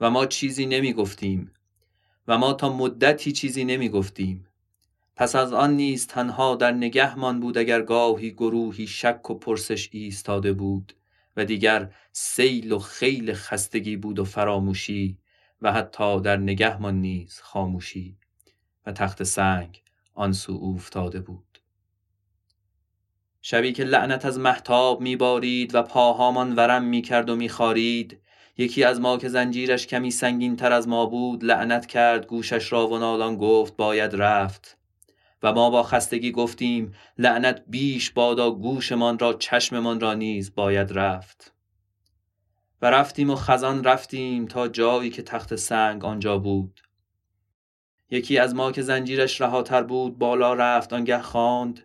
و 0.00 0.10
ما 0.10 0.26
چیزی 0.26 0.66
نمی 0.66 0.92
گفتیم. 0.92 1.52
و 2.28 2.38
ما 2.38 2.52
تا 2.52 2.76
مدتی 2.76 3.32
چیزی 3.32 3.64
نمی 3.64 3.88
گفتیم 3.88 4.46
پس 5.16 5.36
از 5.36 5.52
آن 5.52 5.76
نیز 5.76 6.06
تنها 6.06 6.54
در 6.54 6.72
نگهمان 6.72 7.40
بود 7.40 7.58
اگر 7.58 7.82
گاهی 7.82 8.30
گروهی 8.30 8.86
شک 8.86 9.30
و 9.30 9.34
پرسش 9.34 9.88
ایستاده 9.92 10.52
بود 10.52 10.92
و 11.36 11.44
دیگر 11.44 11.92
سیل 12.12 12.72
و 12.72 12.78
خیل 12.78 13.32
خستگی 13.32 13.96
بود 13.96 14.18
و 14.18 14.24
فراموشی 14.24 15.18
و 15.62 15.72
حتی 15.72 16.20
در 16.20 16.36
نگهمان 16.36 17.00
نیز 17.00 17.40
خاموشی 17.42 18.16
و 18.86 18.92
تخت 18.92 19.22
سنگ 19.22 19.82
آن 20.14 20.32
سو 20.32 20.60
افتاده 20.76 21.20
بود. 21.20 21.60
شبی 23.42 23.72
که 23.72 23.84
لعنت 23.84 24.24
از 24.24 24.38
محتاب 24.38 25.00
میبارید 25.00 25.74
و 25.74 25.82
پاهامان 25.82 26.54
ورم 26.54 26.84
می‌کرد 26.84 27.30
و 27.30 27.36
میخارید 27.36 28.20
یکی 28.58 28.84
از 28.84 29.00
ما 29.00 29.16
که 29.16 29.28
زنجیرش 29.28 29.86
کمی 29.86 30.10
سنگین 30.10 30.56
تر 30.56 30.72
از 30.72 30.88
ما 30.88 31.06
بود 31.06 31.44
لعنت 31.44 31.86
کرد 31.86 32.26
گوشش 32.26 32.72
را 32.72 32.88
و 32.88 32.98
نالان 32.98 33.36
گفت 33.36 33.76
باید 33.76 34.14
رفت. 34.14 34.78
و 35.42 35.52
ما 35.52 35.70
با 35.70 35.82
خستگی 35.82 36.32
گفتیم 36.32 36.94
لعنت 37.18 37.62
بیش 37.66 38.10
بادا 38.10 38.50
گوشمان 38.50 39.18
را 39.18 39.32
چشممان 39.32 40.00
را 40.00 40.14
نیز 40.14 40.54
باید 40.54 40.92
رفت. 40.92 41.52
و 42.82 42.90
رفتیم 42.90 43.30
و 43.30 43.36
خزان 43.36 43.84
رفتیم 43.84 44.46
تا 44.46 44.68
جایی 44.68 45.10
که 45.10 45.22
تخت 45.22 45.56
سنگ 45.56 46.04
آنجا 46.04 46.38
بود. 46.38 46.80
یکی 48.10 48.38
از 48.38 48.54
ما 48.54 48.72
که 48.72 48.82
زنجیرش 48.82 49.40
رهاتر 49.40 49.82
بود 49.82 50.18
بالا 50.18 50.54
رفت 50.54 50.92
آنگه 50.92 51.22
خواند 51.22 51.82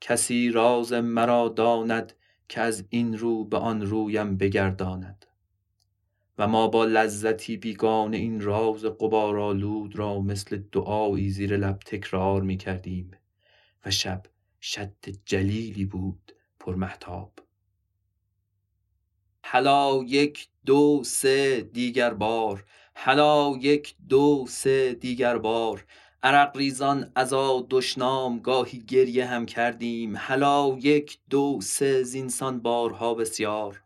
کسی 0.00 0.50
راز 0.50 0.92
مرا 0.92 1.48
داند 1.48 2.12
که 2.48 2.60
از 2.60 2.84
این 2.90 3.18
رو 3.18 3.44
به 3.44 3.58
آن 3.58 3.82
رویم 3.82 4.36
بگرداند. 4.36 5.26
و 6.38 6.48
ما 6.48 6.68
با 6.68 6.84
لذتی 6.84 7.56
بیگان 7.56 8.14
این 8.14 8.40
راز 8.40 8.84
قبارالود 8.84 9.98
را 9.98 10.20
مثل 10.20 10.62
دعایی 10.72 11.30
زیر 11.30 11.56
لب 11.56 11.78
تکرار 11.78 12.42
می 12.42 12.56
کردیم 12.56 13.10
و 13.86 13.90
شب 13.90 14.22
شد 14.62 14.92
جلیلی 15.24 15.84
بود 15.84 16.32
پر 16.60 16.74
محتاب 16.74 17.32
حلا 19.42 20.02
یک 20.02 20.48
دو 20.66 21.02
سه 21.04 21.60
دیگر 21.60 22.14
بار 22.14 22.64
حلا 22.98 23.56
یک 23.60 23.94
دو 24.08 24.46
سه 24.48 24.94
دیگر 24.94 25.38
بار. 25.38 25.84
عرق 26.22 26.56
ریزان 26.56 27.12
ازا 27.14 27.66
دشنام 27.70 28.38
گاهی 28.38 28.78
گریه 28.78 29.26
هم 29.26 29.46
کردیم 29.46 30.16
حلا 30.16 30.76
یک 30.78 31.18
دو 31.30 31.58
سه 31.62 32.02
زینسان 32.02 32.60
بارها 32.60 33.14
بسیار. 33.14 33.82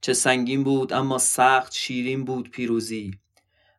چه 0.00 0.12
سنگین 0.12 0.64
بود 0.64 0.92
اما 0.92 1.18
سخت 1.18 1.72
شیرین 1.72 2.24
بود 2.24 2.50
پیروزی 2.50 3.10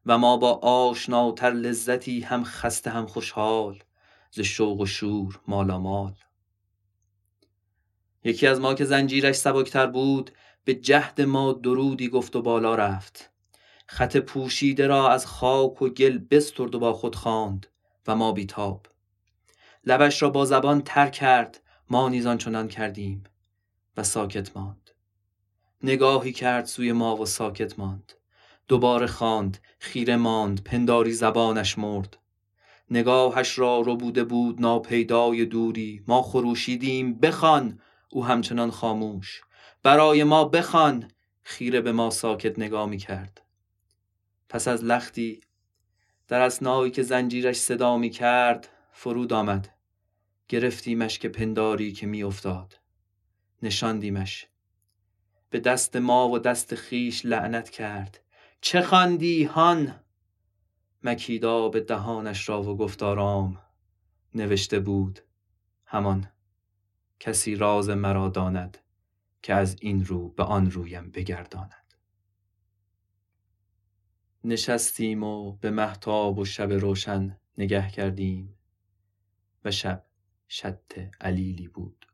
و 0.05 0.17
ما 0.17 0.37
با 0.37 0.53
آشناتر 0.53 1.51
لذتی 1.51 2.21
هم 2.21 2.43
خسته 2.43 2.89
هم 2.89 3.05
خوشحال 3.05 3.83
ز 4.31 4.39
شوق 4.39 4.79
و 4.79 4.85
شور 4.85 5.39
مالامال. 5.47 6.13
یکی 8.23 8.47
از 8.47 8.59
ما 8.59 8.73
که 8.73 8.85
زنجیرش 8.85 9.35
سبکتر 9.35 9.87
بود 9.87 10.31
به 10.65 10.73
جهد 10.73 11.21
ما 11.21 11.53
درودی 11.53 12.09
گفت 12.09 12.35
و 12.35 12.41
بالا 12.41 12.75
رفت. 12.75 13.31
خط 13.87 14.17
پوشیده 14.17 14.87
را 14.87 15.09
از 15.09 15.25
خاک 15.25 15.81
و 15.81 15.89
گل 15.89 16.17
بسترد 16.17 16.75
و 16.75 16.79
با 16.79 16.93
خود 16.93 17.15
خواند 17.15 17.67
و 18.07 18.15
ما 18.15 18.31
بیتاب. 18.31 18.85
لبش 19.85 20.21
را 20.21 20.29
با 20.29 20.45
زبان 20.45 20.81
تر 20.81 21.07
کرد 21.09 21.61
ما 21.89 22.09
نیز 22.09 22.27
چنان 22.27 22.67
کردیم 22.67 23.23
و 23.97 24.03
ساکت 24.03 24.57
ماند. 24.57 24.91
نگاهی 25.83 26.31
کرد 26.31 26.65
سوی 26.65 26.91
ما 26.91 27.15
و 27.15 27.25
ساکت 27.25 27.79
ماند. 27.79 28.13
دوباره 28.67 29.07
خواند 29.07 29.57
خیره 29.79 30.15
ماند 30.15 30.63
پنداری 30.63 31.11
زبانش 31.11 31.77
مرد. 31.77 32.17
نگاهش 32.91 33.59
را 33.59 33.81
بوده 33.81 34.23
بود 34.23 34.61
ناپیدای 34.61 35.45
دوری. 35.45 36.03
ما 36.07 36.21
خروشیدیم 36.21 37.13
بخوان. 37.13 37.79
او 38.09 38.25
همچنان 38.25 38.71
خاموش. 38.71 39.41
برای 39.83 40.23
ما 40.23 40.45
بخوان. 40.45 41.11
خیره 41.43 41.81
به 41.81 41.91
ما 41.91 42.09
ساکت 42.09 42.59
نگاه 42.59 42.89
می 42.89 42.97
کرد 42.97 43.41
پس 44.49 44.67
از 44.67 44.83
لختی 44.83 45.41
در 46.27 46.41
اسنایی 46.41 46.91
که 46.91 47.03
زنجیرش 47.03 47.55
صدا 47.55 47.97
می 47.97 48.09
کرد 48.09 48.69
فرود 48.91 49.33
آمد. 49.33 49.69
گرفتیمش 50.47 51.19
که 51.19 51.29
پنداری 51.29 51.91
که 51.91 52.07
می 52.07 52.23
افتاد 52.23 52.79
نشاندیمش. 53.63 54.47
به 55.51 55.59
دست 55.59 55.95
ما 55.95 56.29
و 56.29 56.39
دست 56.39 56.75
خیش 56.75 57.25
لعنت 57.25 57.69
کرد. 57.69 58.19
چه 58.61 58.81
خواندی 58.81 59.43
هان؟ 59.43 59.99
مکیدا 61.03 61.69
به 61.69 61.79
دهانش 61.79 62.49
را 62.49 62.63
و 62.63 62.77
گفت 62.77 63.03
آرام. 63.03 63.61
نوشته 64.35 64.79
بود 64.79 65.19
همان. 65.85 66.31
کسی 67.19 67.55
راز 67.55 67.89
مرا 67.89 68.29
داند 68.29 68.77
که 69.41 69.53
از 69.53 69.77
این 69.81 70.05
رو 70.05 70.29
به 70.29 70.43
آن 70.43 70.71
رویم 70.71 71.11
بگرداند. 71.11 71.93
نشستیم 74.43 75.23
و 75.23 75.51
به 75.51 75.71
محتاب 75.71 76.39
و 76.39 76.45
شب 76.45 76.71
روشن 76.71 77.37
نگه 77.57 77.89
کردیم 77.89 78.55
و 79.65 79.71
شب 79.71 80.05
شط 80.47 80.99
علیلی 81.21 81.67
بود. 81.67 82.05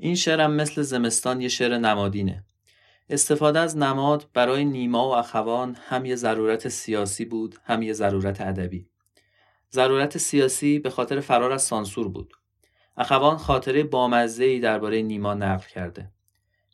این 0.00 0.14
شعرم 0.14 0.52
مثل 0.52 0.82
زمستان 0.82 1.40
یه 1.40 1.48
شعر 1.48 1.78
نمادینه. 1.78 2.44
استفاده 3.10 3.58
از 3.58 3.76
نماد 3.76 4.26
برای 4.34 4.64
نیما 4.64 5.08
و 5.08 5.12
اخوان 5.12 5.76
هم 5.88 6.04
یه 6.04 6.16
ضرورت 6.16 6.68
سیاسی 6.68 7.24
بود 7.24 7.56
هم 7.64 7.82
یه 7.82 7.92
ضرورت 7.92 8.40
ادبی. 8.40 8.86
ضرورت 9.72 10.18
سیاسی 10.18 10.78
به 10.78 10.90
خاطر 10.90 11.20
فرار 11.20 11.52
از 11.52 11.62
سانسور 11.62 12.08
بود. 12.08 12.34
اخوان 12.96 13.36
خاطره 13.36 13.82
بامزه 13.82 14.58
درباره 14.58 15.02
نیما 15.02 15.34
نقل 15.34 15.66
کرده. 15.66 16.10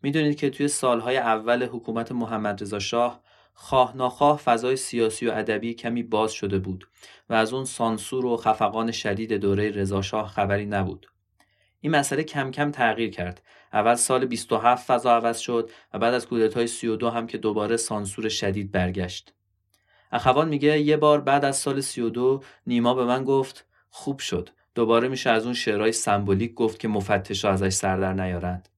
می‌دونید 0.02 0.36
که 0.36 0.50
توی 0.50 0.68
سالهای 0.68 1.16
اول 1.16 1.66
حکومت 1.66 2.12
محمد 2.12 2.62
رضا 2.62 2.78
شاه 2.78 3.22
خواه 3.54 3.96
ناخواه 3.96 4.38
فضای 4.38 4.76
سیاسی 4.76 5.26
و 5.26 5.32
ادبی 5.32 5.74
کمی 5.74 6.02
باز 6.02 6.32
شده 6.32 6.58
بود 6.58 6.88
و 7.28 7.34
از 7.34 7.52
اون 7.52 7.64
سانسور 7.64 8.26
و 8.26 8.36
خفقان 8.36 8.92
شدید 8.92 9.32
دوره 9.32 9.70
رضا 9.70 10.02
شاه 10.02 10.28
خبری 10.28 10.66
نبود. 10.66 11.06
این 11.84 11.96
مسئله 11.96 12.22
کم 12.22 12.50
کم 12.50 12.70
تغییر 12.70 13.10
کرد. 13.10 13.42
اول 13.72 13.94
سال 13.94 14.26
27 14.26 14.86
فضا 14.86 15.16
عوض 15.16 15.38
شد 15.38 15.70
و 15.94 15.98
بعد 15.98 16.14
از 16.14 16.26
کودتای 16.26 16.66
32 16.66 17.10
هم 17.10 17.26
که 17.26 17.38
دوباره 17.38 17.76
سانسور 17.76 18.28
شدید 18.28 18.72
برگشت. 18.72 19.34
اخوان 20.12 20.48
میگه 20.48 20.80
یه 20.80 20.96
بار 20.96 21.20
بعد 21.20 21.44
از 21.44 21.56
سال 21.56 21.80
32 21.80 22.42
نیما 22.66 22.94
به 22.94 23.04
من 23.04 23.24
گفت 23.24 23.66
خوب 23.90 24.18
شد. 24.18 24.50
دوباره 24.74 25.08
میشه 25.08 25.30
از 25.30 25.44
اون 25.44 25.54
شعرهای 25.54 25.92
سمبولیک 25.92 26.54
گفت 26.54 26.78
که 26.78 26.88
مفتشا 26.88 27.50
ازش 27.50 27.72
سردر 27.72 28.12
نیارند. 28.12 28.68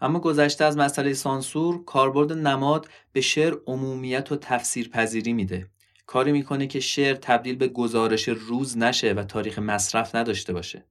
اما 0.00 0.20
گذشته 0.20 0.64
از 0.64 0.76
مسئله 0.76 1.14
سانسور 1.14 1.84
کاربرد 1.84 2.32
نماد 2.32 2.88
به 3.12 3.20
شعر 3.20 3.54
عمومیت 3.66 4.32
و 4.32 4.36
تفسیر 4.36 4.88
پذیری 4.88 5.32
میده. 5.32 5.66
کاری 6.06 6.32
می‌کنه 6.32 6.66
که 6.66 6.80
شعر 6.80 7.14
تبدیل 7.14 7.56
به 7.56 7.68
گزارش 7.68 8.28
روز 8.28 8.78
نشه 8.78 9.12
و 9.12 9.22
تاریخ 9.22 9.58
مصرف 9.58 10.14
نداشته 10.14 10.52
باشه. 10.52 10.84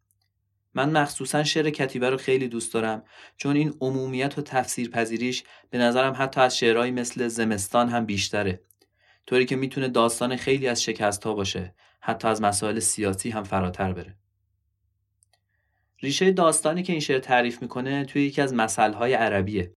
من 0.75 0.89
مخصوصا 0.89 1.43
شعر 1.43 1.69
کتیبه 1.69 2.09
رو 2.09 2.17
خیلی 2.17 2.47
دوست 2.47 2.73
دارم 2.73 3.03
چون 3.37 3.55
این 3.55 3.73
عمومیت 3.81 4.37
و 4.37 4.41
تفسیر 4.41 4.89
پذیریش 4.89 5.43
به 5.69 5.77
نظرم 5.77 6.13
حتی 6.17 6.41
از 6.41 6.57
شعرهایی 6.57 6.91
مثل 6.91 7.27
زمستان 7.27 7.89
هم 7.89 8.05
بیشتره. 8.05 8.61
طوری 9.27 9.45
که 9.45 9.55
می‌تونه 9.55 9.87
داستان 9.87 10.35
خیلی 10.35 10.67
از 10.67 10.83
شکست 10.83 11.23
ها 11.23 11.33
باشه 11.33 11.75
حتی 11.99 12.27
از 12.27 12.41
مسائل 12.41 12.79
سیاسی 12.79 13.29
هم 13.29 13.43
فراتر 13.43 13.93
بره. 13.93 14.15
ریشه 15.99 16.31
داستانی 16.31 16.83
که 16.83 16.93
این 16.93 17.01
شعر 17.01 17.19
تعریف 17.19 17.61
می‌کنه 17.61 18.05
توی 18.05 18.25
یکی 18.25 18.41
از 18.41 18.53
مسائلهای 18.53 19.13
عربیه. 19.13 19.73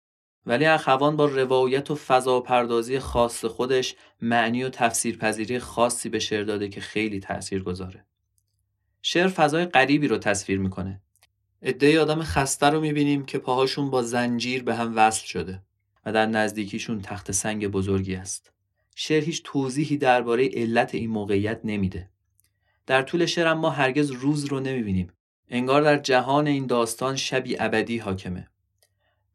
ولی 0.46 0.66
اخوان 0.66 1.16
با 1.16 1.26
روایت 1.26 1.92
و 1.92 1.96
فضا 1.96 2.40
پردازی 2.40 3.00
خاص 3.00 3.46
خودش 3.46 3.96
معنی 4.22 4.64
و 4.64 4.70
تفسیر 4.70 5.18
پذیری 5.18 5.60
خاصی 5.60 6.10
به 6.10 6.20
شعر 6.20 6.44
داده 6.44 6.70
که 6.70 6.82
خیلی 6.82 7.20
تأثیر 7.20 7.64
گذاره. 7.64 8.06
شعر 9.06 9.28
فضای 9.28 9.66
غریبی 9.66 10.08
رو 10.08 10.18
تصویر 10.18 10.60
می‌کنه. 10.60 11.02
عده 11.62 12.02
آدم 12.02 12.24
خسته 12.24 12.66
رو 12.66 12.82
می‌بینیم 12.82 13.26
که 13.26 13.38
پاهاشون 13.38 13.90
با 13.90 14.04
زنجیر 14.04 14.64
به 14.64 14.76
هم 14.76 14.94
وصل 14.96 15.26
شده 15.26 15.62
و 16.06 16.12
در 16.14 16.26
نزدیکیشون 16.26 17.02
تخت 17.02 17.32
سنگ 17.32 17.68
بزرگی 17.68 18.16
است. 18.16 18.52
شعر 18.96 19.24
هیچ 19.24 19.42
توضیحی 19.44 19.98
درباره 19.98 20.50
علت 20.54 20.96
این 20.96 21.10
موقعیت 21.10 21.60
نمیده. 21.64 22.10
در 22.88 23.02
طول 23.02 23.26
شعر 23.26 23.54
ما 23.54 23.70
هرگز 23.70 24.12
روز 24.12 24.46
رو 24.46 24.60
نمی‌بینیم. 24.60 25.12
انگار 25.50 25.82
در 25.82 25.98
جهان 25.98 26.48
این 26.48 26.68
داستان 26.68 27.16
شبی 27.16 27.56
ابدی 27.60 27.98
حاکمه. 27.98 28.48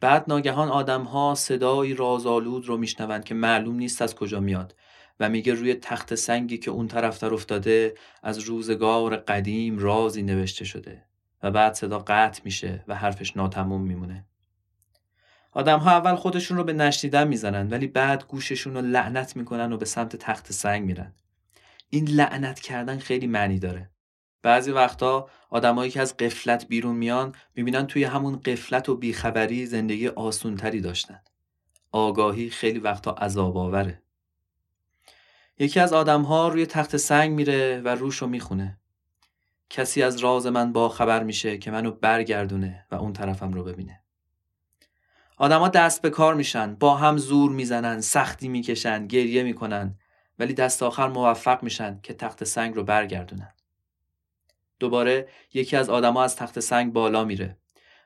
بعد 0.00 0.24
ناگهان 0.28 0.68
آدمها 0.68 1.34
صدای 1.34 1.94
رازآلود 1.94 2.66
رو 2.66 2.76
میشنوند 2.76 3.24
که 3.24 3.34
معلوم 3.34 3.76
نیست 3.76 4.02
از 4.02 4.14
کجا 4.14 4.40
میاد 4.40 4.74
و 5.20 5.28
میگه 5.28 5.54
روی 5.54 5.74
تخت 5.74 6.14
سنگی 6.14 6.58
که 6.58 6.70
اون 6.70 6.88
طرفتر 6.88 7.34
افتاده 7.34 7.94
از 8.22 8.38
روزگار 8.38 9.16
قدیم 9.16 9.78
رازی 9.78 10.22
نوشته 10.22 10.64
شده 10.64 11.04
و 11.42 11.50
بعد 11.50 11.74
صدا 11.74 11.98
قطع 11.98 12.40
میشه 12.44 12.84
و 12.88 12.94
حرفش 12.94 13.36
ناتموم 13.36 13.82
میمونه. 13.82 14.26
آدم 15.52 15.78
ها 15.78 15.90
اول 15.90 16.14
خودشون 16.14 16.56
رو 16.56 16.64
به 16.64 16.72
نشنیدن 16.72 17.28
می‌زنن 17.28 17.68
ولی 17.70 17.86
بعد 17.86 18.26
گوششون 18.26 18.74
رو 18.74 18.80
لعنت 18.80 19.36
می‌کنن 19.36 19.72
و 19.72 19.76
به 19.76 19.84
سمت 19.84 20.16
تخت 20.16 20.52
سنگ 20.52 20.84
میرن. 20.84 21.14
این 21.90 22.08
لعنت 22.08 22.60
کردن 22.60 22.98
خیلی 22.98 23.26
معنی 23.26 23.58
داره. 23.58 23.90
بعضی 24.42 24.70
وقتا 24.70 25.28
آدمایی 25.50 25.90
که 25.90 26.00
از 26.00 26.16
قفلت 26.16 26.68
بیرون 26.68 26.96
میان 26.96 27.34
می‌بینن 27.54 27.86
توی 27.86 28.04
همون 28.04 28.36
قفلت 28.36 28.88
و 28.88 28.96
بیخبری 28.96 29.66
زندگی 29.66 30.08
آسونتری 30.08 30.80
داشتن. 30.80 31.20
آگاهی 31.92 32.50
خیلی 32.50 32.78
وقتا 32.78 33.10
عذاب 33.12 33.56
آوره 33.56 34.02
یکی 35.58 35.80
از 35.80 35.92
آدمها 35.92 36.48
روی 36.48 36.66
تخت 36.66 36.96
سنگ 36.96 37.30
میره 37.30 37.80
و 37.80 37.88
روشو 37.88 38.26
می‌خونه. 38.26 38.78
کسی 39.70 40.02
از 40.02 40.16
راز 40.16 40.46
من 40.46 40.72
با 40.72 40.88
خبر 40.88 41.22
میشه 41.22 41.58
که 41.58 41.70
منو 41.70 41.90
برگردونه 41.90 42.86
و 42.90 42.94
اون 42.94 43.12
طرفم 43.12 43.52
رو 43.52 43.64
ببینه. 43.64 44.00
آدما 45.36 45.68
دست 45.68 46.02
به 46.02 46.10
کار 46.10 46.34
میشن 46.34 46.74
با 46.74 46.96
هم 46.96 47.16
زور 47.16 47.50
می‌زنن 47.50 48.00
سختی 48.00 48.48
می‌کشن 48.48 49.06
گریه 49.06 49.42
می‌کنن 49.42 49.98
ولی 50.38 50.54
دست 50.54 50.82
آخر 50.82 51.08
موفق 51.08 51.62
میشن 51.62 52.00
که 52.02 52.14
تخت 52.14 52.44
سنگ 52.44 52.74
رو 52.74 52.84
برگردونن. 52.84 53.54
دوباره 54.78 55.28
یکی 55.54 55.76
از 55.76 55.90
آدما 55.90 56.24
از 56.24 56.36
تخت 56.36 56.60
سنگ 56.60 56.92
بالا 56.92 57.24
میره. 57.24 57.56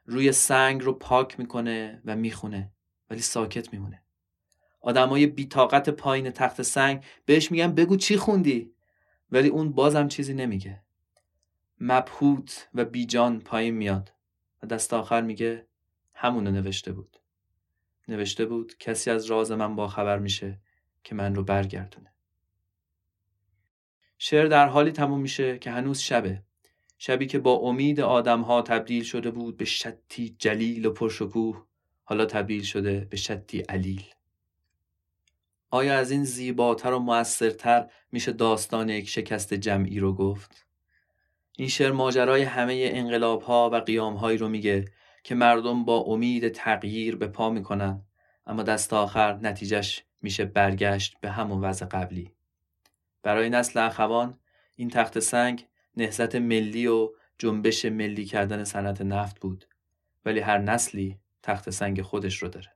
روی 0.04 0.32
سنگ 0.32 0.82
رو 0.82 0.92
پاک 0.92 1.38
می‌کنه 1.38 2.02
و 2.04 2.16
می‌خونه 2.16 2.70
ولی 3.10 3.20
ساکت 3.20 3.72
میمونه. 3.72 4.01
آدمای 4.82 5.26
بیتاقت 5.26 5.90
پایین 5.90 6.30
تخت 6.30 6.62
سنگ 6.62 7.04
بهش 7.24 7.50
میگن 7.50 7.74
بگو 7.74 7.96
چی 7.96 8.16
خوندی؟ 8.16 8.72
ولی 9.32 9.48
اون 9.48 9.72
بازم 9.72 10.08
چیزی 10.08 10.34
نمیگه. 10.34 10.82
مبهوت 11.80 12.68
و 12.74 12.84
بیجان 12.84 13.40
پایین 13.40 13.74
میاد. 13.74 14.12
و 14.62 14.66
دست 14.66 14.94
آخر 14.94 15.20
میگه 15.20 15.66
همونو 16.14 16.50
نوشته 16.50 16.92
بود. 16.92 17.16
نوشته 18.08 18.46
بود 18.46 18.78
کسی 18.78 19.10
از 19.10 19.26
راز 19.26 19.52
من 19.52 19.76
با 19.76 19.88
خبر 19.88 20.18
میشه 20.18 20.58
که 21.04 21.14
من 21.14 21.34
رو 21.34 21.42
برگردونه. 21.42 22.12
شعر 24.18 24.46
در 24.46 24.68
حالی 24.68 24.92
تموم 24.92 25.20
میشه 25.20 25.58
که 25.58 25.70
هنوز 25.70 25.98
شبه. 25.98 26.42
شبی 26.98 27.26
که 27.26 27.38
با 27.38 27.54
امید 27.54 28.00
آدمها 28.00 28.62
تبدیل 28.62 29.02
شده 29.02 29.30
بود 29.30 29.56
به 29.56 29.64
شتی 29.64 30.36
جلیل 30.38 30.86
و 30.86 30.90
پرشکوه 30.92 31.66
حالا 32.04 32.26
تبدیل 32.26 32.62
شده 32.62 33.06
به 33.10 33.16
شتی 33.16 33.60
علیل. 33.60 34.02
آیا 35.74 35.98
از 35.98 36.10
این 36.10 36.24
زیباتر 36.24 36.92
و 36.92 36.98
موثرتر 36.98 37.90
میشه 38.12 38.32
داستان 38.32 38.88
یک 38.88 39.08
شکست 39.08 39.54
جمعی 39.54 39.98
رو 39.98 40.14
گفت؟ 40.14 40.66
این 41.56 41.68
شعر 41.68 41.92
ماجرای 41.92 42.42
همه 42.42 42.90
انقلاب 42.92 43.42
ها 43.42 43.70
و 43.72 43.76
قیام 43.76 44.14
هایی 44.14 44.38
رو 44.38 44.48
میگه 44.48 44.84
که 45.24 45.34
مردم 45.34 45.84
با 45.84 45.98
امید 45.98 46.48
تغییر 46.48 47.16
به 47.16 47.26
پا 47.26 47.50
می‌کنن 47.50 48.02
اما 48.46 48.62
دست 48.62 48.92
آخر 48.92 49.32
نتیجهش 49.32 50.04
میشه 50.22 50.44
برگشت 50.44 51.16
به 51.20 51.30
همون 51.30 51.60
وضع 51.60 51.86
قبلی 51.86 52.30
برای 53.22 53.50
نسل 53.50 53.80
اخوان 53.80 54.38
این 54.76 54.90
تخت 54.90 55.18
سنگ 55.18 55.66
نهزت 55.96 56.34
ملی 56.34 56.86
و 56.86 57.10
جنبش 57.38 57.84
ملی 57.84 58.24
کردن 58.24 58.64
صنعت 58.64 59.00
نفت 59.00 59.40
بود 59.40 59.64
ولی 60.24 60.40
هر 60.40 60.58
نسلی 60.58 61.18
تخت 61.42 61.70
سنگ 61.70 62.02
خودش 62.02 62.36
رو 62.42 62.48
داره 62.48 62.72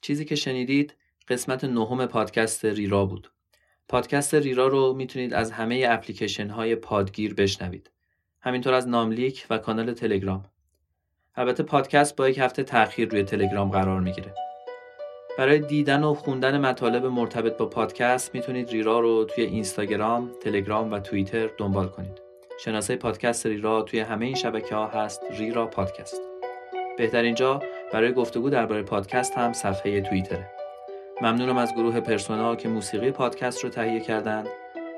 چیزی 0.00 0.24
که 0.24 0.34
شنیدید 0.34 0.94
قسمت 1.30 1.64
نهم 1.64 2.06
پادکست 2.06 2.64
ریرا 2.64 3.04
بود 3.04 3.30
پادکست 3.88 4.34
ریرا 4.34 4.66
رو 4.66 4.92
می‌تونید 4.92 5.34
از 5.34 5.50
همه 5.50 5.86
اپلیکیشن 5.88 6.48
های 6.48 6.74
پادگیر 6.74 7.34
بشنوید 7.34 7.90
همینطور 8.40 8.74
از 8.74 8.88
ناملیک 8.88 9.46
و 9.50 9.58
کانال 9.58 9.92
تلگرام 9.92 10.44
البته 11.34 11.62
پادکست 11.62 12.16
با 12.16 12.28
یک 12.28 12.38
هفته 12.38 12.62
تاخیر 12.62 13.08
روی 13.08 13.22
تلگرام 13.22 13.70
قرار 13.70 14.00
می‌گیره 14.00 14.34
برای 15.38 15.58
دیدن 15.58 16.04
و 16.04 16.14
خوندن 16.14 16.60
مطالب 16.60 17.06
مرتبط 17.06 17.56
با 17.56 17.66
پادکست 17.66 18.34
می‌تونید 18.34 18.70
ریرا 18.70 19.00
رو 19.00 19.24
توی 19.24 19.44
اینستاگرام، 19.44 20.30
تلگرام 20.40 20.92
و 20.92 20.98
توییتر 20.98 21.50
دنبال 21.58 21.88
کنید. 21.88 22.22
شناسه 22.64 22.96
پادکست 22.96 23.46
ریرا 23.46 23.82
توی 23.82 24.00
همه 24.00 24.26
این 24.26 24.34
شبکه 24.34 24.74
ها 24.74 24.86
هست 24.86 25.22
ریرا 25.38 25.66
پادکست. 25.66 26.20
بهترین 26.98 27.34
جا 27.34 27.62
برای 27.92 28.12
گفتگو 28.12 28.50
درباره 28.50 28.82
پادکست 28.82 29.38
هم 29.38 29.52
صفحه 29.52 30.00
توییتره. 30.00 30.59
ممنونم 31.22 31.56
از 31.56 31.74
گروه 31.74 32.00
پرسونا 32.00 32.56
که 32.56 32.68
موسیقی 32.68 33.10
پادکست 33.10 33.64
رو 33.64 33.70
تهیه 33.70 34.00
کردن 34.00 34.44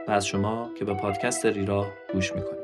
و 0.09 0.11
از 0.11 0.27
شما 0.27 0.71
که 0.79 0.85
به 0.85 0.95
پادکست 0.95 1.47
ریرا 1.47 1.87
گوش 2.13 2.33
می‌کنید. 2.33 2.62